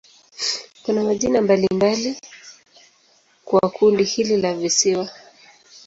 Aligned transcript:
Kuna 0.83 1.03
majina 1.03 1.41
mbalimbali 1.41 2.15
kwa 3.45 3.69
kundi 3.69 4.03
hili 4.03 4.37
la 4.37 4.53
visiwa. 4.53 5.09